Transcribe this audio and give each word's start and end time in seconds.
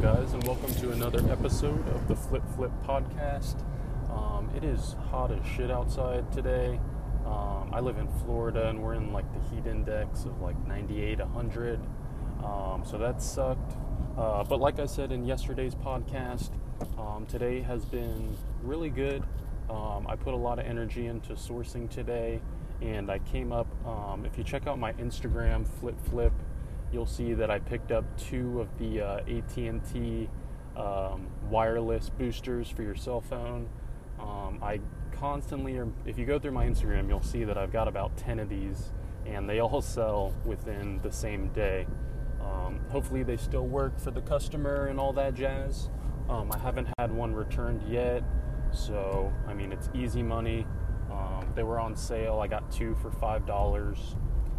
guys, 0.00 0.32
and 0.32 0.44
welcome 0.44 0.72
to 0.76 0.92
another 0.92 1.18
episode 1.28 1.88
of 1.88 2.06
the 2.06 2.14
Flip 2.14 2.42
Flip 2.54 2.70
Podcast. 2.86 3.56
Um, 4.08 4.48
it 4.54 4.62
is 4.62 4.94
hot 5.10 5.32
as 5.32 5.44
shit 5.44 5.72
outside 5.72 6.30
today. 6.30 6.78
Um, 7.26 7.70
I 7.72 7.80
live 7.80 7.98
in 7.98 8.06
Florida, 8.24 8.68
and 8.68 8.80
we're 8.80 8.94
in 8.94 9.12
like 9.12 9.24
the 9.32 9.40
heat 9.48 9.66
index 9.66 10.24
of 10.24 10.40
like 10.40 10.56
98, 10.68 11.18
100. 11.18 11.80
Um, 12.44 12.84
so 12.86 12.96
that 12.96 13.20
sucked. 13.20 13.76
Uh, 14.16 14.44
but 14.44 14.60
like 14.60 14.78
I 14.78 14.86
said 14.86 15.10
in 15.10 15.24
yesterday's 15.24 15.74
podcast, 15.74 16.50
um, 16.96 17.26
today 17.26 17.60
has 17.62 17.84
been 17.84 18.36
really 18.62 18.90
good. 18.90 19.24
Um, 19.68 20.06
I 20.08 20.14
put 20.14 20.32
a 20.32 20.36
lot 20.38 20.60
of 20.60 20.66
energy 20.66 21.06
into 21.06 21.32
sourcing 21.32 21.90
today, 21.90 22.40
and 22.80 23.10
I 23.10 23.18
came 23.18 23.50
up. 23.50 23.66
Um, 23.84 24.24
if 24.24 24.38
you 24.38 24.44
check 24.44 24.68
out 24.68 24.78
my 24.78 24.92
Instagram, 24.92 25.66
Flip 25.66 25.98
Flip 26.08 26.32
you'll 26.92 27.06
see 27.06 27.34
that 27.34 27.50
I 27.50 27.58
picked 27.58 27.92
up 27.92 28.04
two 28.16 28.60
of 28.60 28.78
the 28.78 29.00
uh, 29.00 29.20
AT&T 29.28 30.28
um, 30.76 31.26
wireless 31.50 32.10
boosters 32.10 32.70
for 32.70 32.82
your 32.82 32.94
cell 32.94 33.20
phone. 33.20 33.68
Um, 34.18 34.60
I 34.62 34.80
constantly, 35.12 35.76
are, 35.76 35.88
if 36.06 36.18
you 36.18 36.24
go 36.24 36.38
through 36.38 36.52
my 36.52 36.66
Instagram, 36.66 37.08
you'll 37.08 37.22
see 37.22 37.44
that 37.44 37.58
I've 37.58 37.72
got 37.72 37.88
about 37.88 38.16
10 38.16 38.38
of 38.38 38.48
these, 38.48 38.92
and 39.26 39.48
they 39.48 39.60
all 39.60 39.82
sell 39.82 40.34
within 40.44 41.00
the 41.02 41.12
same 41.12 41.48
day. 41.48 41.86
Um, 42.40 42.80
hopefully, 42.90 43.22
they 43.22 43.36
still 43.36 43.66
work 43.66 43.98
for 43.98 44.10
the 44.10 44.22
customer 44.22 44.86
and 44.86 44.98
all 44.98 45.12
that 45.14 45.34
jazz. 45.34 45.90
Um, 46.28 46.50
I 46.52 46.58
haven't 46.58 46.88
had 46.98 47.12
one 47.12 47.34
returned 47.34 47.82
yet, 47.82 48.22
so 48.70 49.32
I 49.46 49.54
mean, 49.54 49.72
it's 49.72 49.90
easy 49.94 50.22
money. 50.22 50.66
Um, 51.10 51.50
they 51.54 51.62
were 51.62 51.80
on 51.80 51.96
sale. 51.96 52.38
I 52.38 52.46
got 52.46 52.70
two 52.70 52.94
for 53.02 53.10
five 53.10 53.46
dollars. 53.46 54.14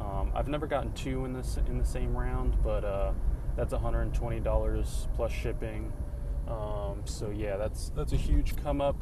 Um, 0.00 0.32
I've 0.34 0.48
never 0.48 0.66
gotten 0.66 0.92
two 0.92 1.24
in 1.24 1.32
this 1.32 1.58
in 1.68 1.78
the 1.78 1.84
same 1.84 2.16
round, 2.16 2.56
but 2.62 2.84
uh, 2.84 3.12
that's 3.56 3.74
$120 3.74 5.06
plus 5.14 5.32
shipping. 5.32 5.92
Um, 6.48 7.02
so 7.04 7.30
yeah, 7.30 7.56
that's 7.56 7.90
that's 7.90 8.12
a 8.12 8.16
huge 8.16 8.56
come 8.56 8.80
up. 8.80 8.96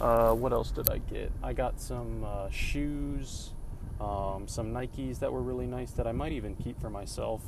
Uh, 0.00 0.34
what 0.34 0.52
else 0.52 0.70
did 0.70 0.90
I 0.90 0.98
get? 0.98 1.32
I 1.42 1.52
got 1.52 1.80
some 1.80 2.24
uh, 2.24 2.50
shoes, 2.50 3.52
um, 4.00 4.46
some 4.46 4.72
Nikes 4.72 5.20
that 5.20 5.32
were 5.32 5.40
really 5.40 5.66
nice 5.66 5.92
that 5.92 6.06
I 6.06 6.12
might 6.12 6.32
even 6.32 6.56
keep 6.56 6.80
for 6.80 6.90
myself. 6.90 7.42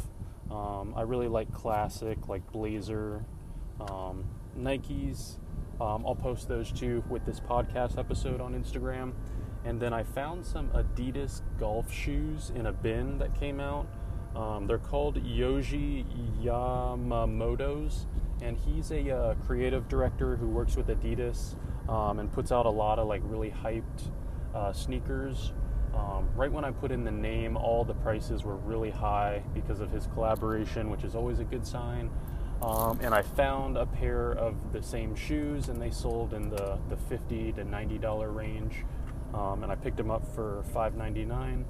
Um, 0.50 0.94
I 0.96 1.02
really 1.02 1.28
like 1.28 1.52
classic, 1.52 2.28
like 2.28 2.50
blazer 2.52 3.24
um, 3.80 4.24
Nikes. 4.56 5.38
Um, 5.80 6.06
I'll 6.06 6.14
post 6.14 6.48
those 6.48 6.72
too 6.72 7.04
with 7.10 7.26
this 7.26 7.40
podcast 7.40 7.98
episode 7.98 8.40
on 8.40 8.54
Instagram. 8.54 9.12
And 9.66 9.80
then 9.80 9.92
I 9.92 10.04
found 10.04 10.46
some 10.46 10.68
Adidas 10.68 11.42
golf 11.58 11.92
shoes 11.92 12.52
in 12.54 12.66
a 12.66 12.72
bin 12.72 13.18
that 13.18 13.34
came 13.34 13.58
out. 13.58 13.88
Um, 14.36 14.68
they're 14.68 14.78
called 14.78 15.16
Yohji 15.24 16.04
Yamamoto's, 16.40 18.06
and 18.40 18.56
he's 18.56 18.92
a 18.92 19.10
uh, 19.10 19.34
creative 19.46 19.88
director 19.88 20.36
who 20.36 20.46
works 20.46 20.76
with 20.76 20.86
Adidas 20.86 21.56
um, 21.88 22.20
and 22.20 22.32
puts 22.32 22.52
out 22.52 22.64
a 22.64 22.70
lot 22.70 23.00
of 23.00 23.08
like 23.08 23.22
really 23.24 23.50
hyped 23.50 24.08
uh, 24.54 24.72
sneakers. 24.72 25.52
Um, 25.92 26.28
right 26.36 26.52
when 26.52 26.64
I 26.64 26.70
put 26.70 26.92
in 26.92 27.02
the 27.02 27.10
name, 27.10 27.56
all 27.56 27.84
the 27.84 27.94
prices 27.94 28.44
were 28.44 28.56
really 28.56 28.90
high 28.90 29.42
because 29.52 29.80
of 29.80 29.90
his 29.90 30.06
collaboration, 30.14 30.90
which 30.90 31.02
is 31.02 31.16
always 31.16 31.40
a 31.40 31.44
good 31.44 31.66
sign. 31.66 32.08
Um, 32.62 33.00
and 33.02 33.12
I 33.12 33.22
found 33.22 33.76
a 33.76 33.86
pair 33.86 34.30
of 34.32 34.54
the 34.72 34.82
same 34.82 35.16
shoes, 35.16 35.68
and 35.68 35.82
they 35.82 35.90
sold 35.90 36.34
in 36.34 36.50
the, 36.50 36.78
the 36.88 36.96
50 36.96 37.52
to 37.52 37.64
$90 37.64 38.34
range 38.34 38.84
um, 39.36 39.62
and 39.62 39.70
I 39.70 39.74
picked 39.74 39.98
them 39.98 40.10
up 40.10 40.26
for 40.34 40.64
$5.99. 40.74 41.64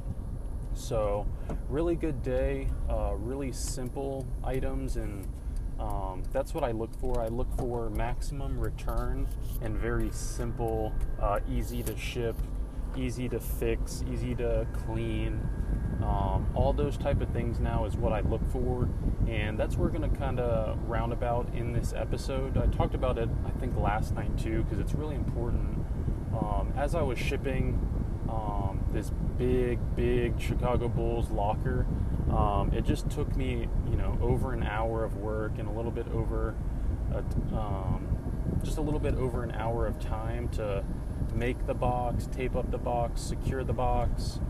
So, 0.75 1.27
really 1.69 1.97
good 1.97 2.23
day, 2.23 2.69
uh, 2.89 3.15
really 3.17 3.51
simple 3.51 4.27
items, 4.45 4.97
and 4.97 5.27
um, 5.81 6.23
that's 6.33 6.55
what 6.55 6.65
I 6.65 6.71
look 6.71 6.95
for. 7.01 7.21
I 7.21 7.29
look 7.29 7.49
for 7.57 7.91
maximum 7.91 8.59
return 8.59 9.27
and 9.63 9.77
very 9.77 10.11
simple, 10.13 10.93
uh, 11.21 11.41
easy 11.51 11.83
to 11.83 11.97
ship, 11.97 12.37
easy 12.97 13.29
to 13.31 13.41
fix, 13.41 14.05
easy 14.11 14.35
to 14.37 14.67
clean. 14.85 15.41
Um, 16.07 16.47
all 16.55 16.73
those 16.73 16.97
type 16.97 17.21
of 17.21 17.29
things 17.31 17.59
now 17.59 17.85
is 17.85 17.97
what 17.97 18.13
I 18.13 18.21
look 18.21 18.49
for, 18.53 18.89
and 19.27 19.59
that's 19.59 19.77
what 19.77 19.93
we're 19.93 19.99
going 19.99 20.11
to 20.11 20.17
kind 20.17 20.39
of 20.39 20.79
roundabout 20.89 21.53
in 21.55 21.73
this 21.73 21.93
episode. 21.93 22.57
I 22.57 22.67
talked 22.67 22.95
about 22.95 23.19
it, 23.19 23.29
I 23.45 23.51
think, 23.59 23.77
last 23.77 24.15
night 24.15 24.39
too, 24.39 24.63
because 24.63 24.79
it's 24.79 24.95
really 24.95 25.17
important 25.17 25.85
um, 26.33 26.73
as 26.77 26.95
I 26.95 27.03
was 27.03 27.19
shipping 27.19 27.79
um, 28.29 28.85
this 28.93 29.11
big, 29.39 29.79
big 29.95 30.41
Chicago 30.41 30.89
Bulls 30.89 31.31
locker, 31.31 31.87
um, 32.31 32.73
it 32.73 32.85
just 32.85 33.11
took 33.11 33.35
me, 33.37 33.69
you 33.89 33.97
know, 33.97 34.19
over 34.21 34.53
an 34.53 34.63
hour 34.63 35.05
of 35.05 35.17
work 35.17 35.53
and 35.59 35.69
a 35.69 35.73
little 35.73 35.91
bit 35.91 36.07
over, 36.09 36.55
a, 37.13 37.19
um, 37.57 38.59
just 38.63 38.79
a 38.79 38.81
little 38.81 39.01
bit 39.01 39.15
over 39.15 39.43
an 39.43 39.53
hour 39.53 39.87
of 39.87 39.99
time 40.01 40.49
to 40.51 40.85
make 41.35 41.67
the 41.67 41.75
box, 41.75 42.27
tape 42.27 42.57
up 42.57 42.71
the 42.71 42.79
box, 42.79 43.21
secure 43.21 43.63
the 43.63 43.73
box, 43.73 44.41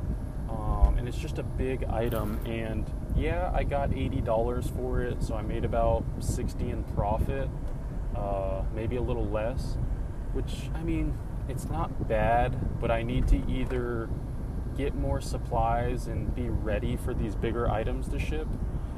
um, 0.48 0.96
and 0.98 1.08
it's 1.08 1.18
just 1.18 1.38
a 1.38 1.42
big 1.42 1.84
item. 1.84 2.40
And 2.46 2.90
yeah, 3.16 3.50
I 3.54 3.64
got 3.64 3.92
eighty 3.92 4.20
dollars 4.20 4.70
for 4.76 5.02
it, 5.02 5.22
so 5.22 5.34
I 5.34 5.42
made 5.42 5.64
about 5.64 6.04
sixty 6.20 6.70
in 6.70 6.84
profit, 6.84 7.48
uh, 8.14 8.62
maybe 8.74 8.96
a 8.96 9.02
little 9.02 9.26
less. 9.26 9.76
Which 10.32 10.70
I 10.74 10.82
mean, 10.82 11.16
it's 11.48 11.68
not 11.68 12.08
bad, 12.08 12.80
but 12.80 12.90
I 12.90 13.02
need 13.02 13.28
to 13.28 13.36
either 13.50 14.08
get 14.76 14.94
more 14.94 15.20
supplies 15.20 16.06
and 16.06 16.34
be 16.34 16.48
ready 16.50 16.96
for 16.96 17.14
these 17.14 17.34
bigger 17.34 17.70
items 17.70 18.08
to 18.08 18.18
ship 18.18 18.46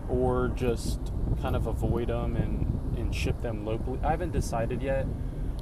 or 0.08 0.48
just 0.48 0.98
kind 1.40 1.54
of 1.54 1.66
avoid 1.68 2.08
them 2.08 2.34
and, 2.34 2.98
and 2.98 3.14
ship 3.14 3.40
them 3.42 3.64
locally. 3.64 4.00
I 4.02 4.10
haven't 4.10 4.32
decided 4.32 4.82
yet, 4.82 5.06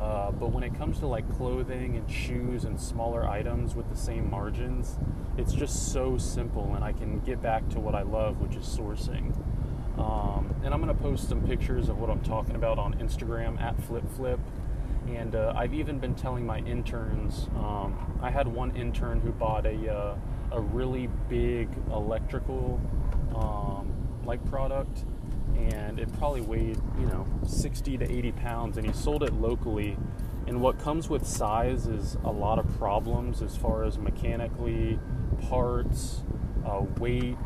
uh, 0.00 0.30
but 0.32 0.52
when 0.52 0.62
it 0.62 0.74
comes 0.76 0.98
to 0.98 1.06
like 1.06 1.30
clothing 1.36 1.96
and 1.96 2.10
shoes 2.10 2.64
and 2.64 2.80
smaller 2.80 3.24
items 3.24 3.74
with 3.74 3.88
the 3.88 3.96
same 3.96 4.30
margins, 4.30 4.98
it's 5.38 5.52
just 5.52 5.92
so 5.92 6.18
simple 6.18 6.74
and 6.74 6.84
I 6.84 6.92
can 6.92 7.20
get 7.20 7.42
back 7.42 7.68
to 7.70 7.80
what 7.80 7.94
I 7.94 8.02
love, 8.02 8.40
which 8.40 8.56
is 8.56 8.64
sourcing. 8.66 9.34
Um, 9.98 10.54
and 10.62 10.74
I'm 10.74 10.82
going 10.82 10.94
to 10.94 11.02
post 11.02 11.28
some 11.28 11.46
pictures 11.46 11.88
of 11.88 11.98
what 11.98 12.10
I'm 12.10 12.20
talking 12.20 12.56
about 12.56 12.78
on 12.78 12.94
Instagram 12.94 13.60
at 13.60 13.76
FlipFlip. 13.78 14.38
And 15.08 15.34
uh, 15.34 15.54
I've 15.56 15.72
even 15.72 15.98
been 15.98 16.14
telling 16.14 16.44
my 16.44 16.58
interns. 16.58 17.48
Um, 17.56 18.18
I 18.20 18.30
had 18.30 18.46
one 18.48 18.76
intern 18.76 19.20
who 19.20 19.30
bought 19.30 19.64
a 19.64 19.94
uh, 19.94 20.16
a 20.52 20.60
really 20.60 21.08
big 21.28 21.68
electrical 21.92 22.80
um, 23.34 23.92
like 24.24 24.44
product, 24.46 25.04
and 25.56 25.98
it 25.98 26.12
probably 26.18 26.40
weighed 26.40 26.78
you 26.98 27.06
know 27.06 27.26
60 27.46 27.98
to 27.98 28.10
80 28.10 28.32
pounds, 28.32 28.76
and 28.76 28.86
he 28.86 28.92
sold 28.92 29.22
it 29.22 29.32
locally. 29.34 29.96
And 30.46 30.60
what 30.60 30.78
comes 30.78 31.08
with 31.08 31.26
size 31.26 31.88
is 31.88 32.16
a 32.24 32.30
lot 32.30 32.58
of 32.58 32.78
problems 32.78 33.42
as 33.42 33.56
far 33.56 33.82
as 33.82 33.98
mechanically, 33.98 34.98
parts, 35.48 36.22
uh, 36.64 36.82
weight. 36.98 37.36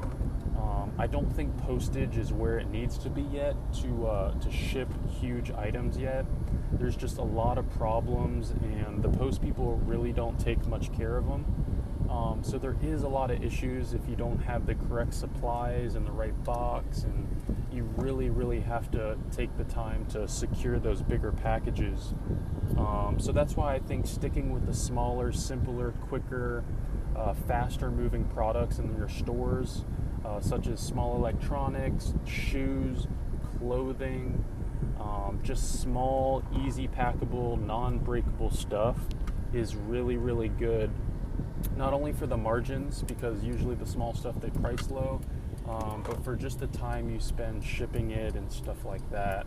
Um, 0.59 0.93
I 0.99 1.07
don't 1.07 1.35
think 1.35 1.57
postage 1.63 2.19
is 2.19 2.31
where 2.31 2.59
it 2.59 2.69
needs 2.69 2.99
to 2.99 3.09
be 3.09 3.23
yet 3.23 3.55
to 3.83 4.07
uh, 4.07 4.39
to 4.41 4.51
ship 4.51 4.89
huge 5.21 5.51
items 5.53 5.97
yet 5.97 6.27
there's 6.73 6.97
just 6.97 7.19
a 7.19 7.23
lot 7.23 7.59
of 7.59 7.69
problems, 7.75 8.51
and 8.51 9.03
the 9.03 9.09
post 9.09 9.43
people 9.43 9.77
really 9.85 10.13
don't 10.13 10.39
take 10.39 10.67
much 10.67 10.93
care 10.93 11.17
of 11.17 11.27
them. 11.27 11.45
Um, 12.09 12.43
so 12.43 12.59
there 12.59 12.77
is 12.83 13.03
a 13.03 13.09
lot 13.09 13.31
of 13.31 13.43
issues 13.43 13.93
if 13.93 14.01
you 14.09 14.17
don't 14.17 14.39
have 14.39 14.67
the 14.67 14.75
correct 14.75 15.15
supplies 15.15 15.95
and 15.95 16.07
the 16.07 16.13
right 16.13 16.45
box, 16.45 17.03
and 17.03 17.29
you 17.73 17.85
really, 17.97 18.31
really 18.31 18.61
have 18.61 18.91
to 18.93 19.17
take 19.31 19.57
the 19.57 19.65
time 19.65 20.07
to 20.07 20.27
secure 20.27 20.79
those 20.79 21.03
bigger 21.03 21.33
packages. 21.33 22.15
Um, 22.77 23.17
so 23.19 23.33
that's 23.33 23.57
why 23.57 23.75
I 23.75 23.79
think 23.79 24.07
sticking 24.07 24.53
with 24.53 24.67
the 24.67 24.75
smaller, 24.75 25.33
simpler, 25.33 25.93
quicker, 26.09 26.65
uh, 27.17 27.35
faster 27.35 27.91
moving 27.91 28.25
products 28.25 28.79
in 28.79 28.97
your 28.97 29.09
stores, 29.09 29.85
uh, 30.25 30.41
such 30.41 30.67
as 30.67 30.81
small 30.81 31.17
electronics, 31.17 32.15
shoes, 32.25 33.07
clothing, 33.59 34.45
um, 34.99 35.41
just 35.43 35.81
small, 35.81 36.43
easy 36.65 36.89
packable, 36.89 37.61
non 37.61 37.99
breakable 37.99 38.51
stuff 38.51 38.97
is 39.53 39.75
really, 39.75 40.17
really 40.17 40.49
good. 40.49 40.91
Not 41.77 41.93
only 41.93 42.13
for 42.13 42.27
the 42.27 42.37
margins, 42.37 43.03
because 43.03 43.43
usually 43.43 43.75
the 43.75 43.87
small 43.87 44.15
stuff 44.15 44.41
they 44.41 44.51
price 44.51 44.91
low, 44.91 45.21
um, 45.69 46.03
but 46.07 46.25
for 46.25 46.37
just 46.37 46.59
the 46.59 46.67
time 46.69 47.11
you 47.11 47.21
spend 47.21 47.63
shipping 47.65 48.11
it 48.11 48.35
and 48.35 48.51
stuff 48.51 48.85
like 48.85 49.09
that. 49.11 49.47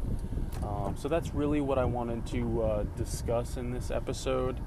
Um, 0.64 0.96
so 0.98 1.08
that's 1.08 1.34
really 1.34 1.62
what 1.62 1.78
I 1.78 1.86
wanted 1.86 2.26
to 2.28 2.62
uh, 2.64 2.84
discuss 2.96 3.58
in 3.58 3.72
this 3.72 3.92
episode. 3.92 4.60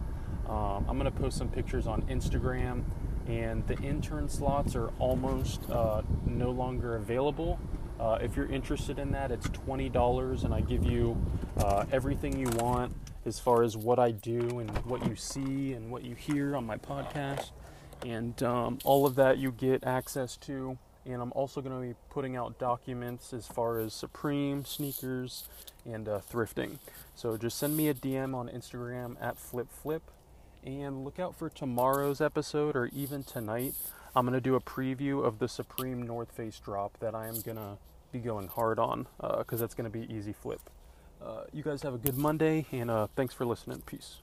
Um, 0.48 0.87
I'm 0.88 0.98
going 0.98 1.10
to 1.10 1.19
post 1.19 1.38
some 1.38 1.48
pictures 1.48 1.87
on 1.87 2.02
Instagram, 2.02 2.84
and 3.26 3.66
the 3.66 3.76
intern 3.78 4.28
slots 4.28 4.76
are 4.76 4.88
almost 4.99 5.69
uh, 5.70 6.02
no 6.26 6.50
longer 6.50 6.96
available. 6.96 7.58
Uh, 7.98 8.19
if 8.20 8.37
you're 8.37 8.50
interested 8.50 8.98
in 8.98 9.10
that, 9.12 9.31
it's 9.31 9.46
$20 9.48 10.44
and 10.44 10.54
I 10.54 10.60
give 10.60 10.84
you 10.84 11.16
uh, 11.58 11.87
everything 11.93 12.38
you 12.38 12.48
want 12.58 12.93
as 13.25 13.38
far 13.38 13.62
as 13.62 13.76
what 13.76 13.98
I 13.98 14.10
do 14.10 14.60
and 14.60 14.70
what 14.84 15.06
you 15.06 15.16
see 15.16 15.72
and 15.72 15.90
what 15.90 16.04
you 16.04 16.14
hear 16.14 16.54
on 16.54 16.64
my 16.66 16.76
podcast. 16.76 17.50
And 18.04 18.40
um, 18.43 18.78
all 18.84 19.06
of 19.06 19.14
that 19.16 19.38
you 19.38 19.50
get 19.50 19.84
access 19.84 20.37
to 20.38 20.78
And 21.06 21.22
I'm 21.22 21.32
also 21.32 21.60
going 21.60 21.81
to 21.81 21.87
be 21.88 21.94
putting 22.10 22.37
out 22.37 22.58
documents 22.58 23.32
as 23.32 23.46
far 23.46 23.78
as 23.78 23.94
Supreme, 23.94 24.64
sneakers, 24.64 25.44
and 25.84 26.08
uh, 26.08 26.20
thrifting. 26.31 26.78
So 27.14 27.37
just 27.37 27.58
send 27.58 27.76
me 27.76 27.88
a 27.88 27.94
DM 27.94 28.34
on 28.34 28.49
Instagram 28.49 29.16
at 29.20 29.37
FlipFlip 29.38 30.00
and 30.64 31.04
look 31.04 31.19
out 31.20 31.37
for 31.37 31.49
tomorrow's 31.49 32.20
episode 32.20 32.75
or 32.76 32.90
even 32.92 33.22
tonight. 33.22 33.75
I'm 34.16 34.24
going 34.24 34.32
to 34.32 34.40
do 34.40 34.54
a 34.54 34.60
preview 34.60 35.22
of 35.22 35.40
the 35.40 35.46
Supreme 35.46 36.00
North 36.00 36.32
Face 36.32 36.58
drop 36.58 36.98
that 37.00 37.14
I 37.14 37.26
am 37.28 37.42
going 37.42 37.58
to 37.58 37.76
be 38.12 38.18
going 38.18 38.48
hard 38.48 38.78
on 38.78 39.06
because 39.20 39.60
uh, 39.60 39.64
that's 39.64 39.74
going 39.74 39.90
to 39.90 39.90
be 39.90 40.10
easy 40.10 40.32
flip. 40.32 40.70
Uh, 41.22 41.42
you 41.52 41.62
guys 41.62 41.82
have 41.82 41.92
a 41.92 41.98
good 41.98 42.16
Monday 42.16 42.64
and 42.72 42.90
uh, 42.90 43.08
thanks 43.14 43.34
for 43.34 43.44
listening. 43.44 43.82
Peace. 43.84 44.20